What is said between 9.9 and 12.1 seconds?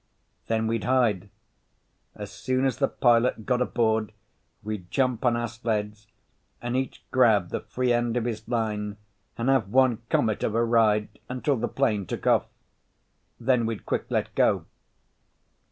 comet of a ride, until the plane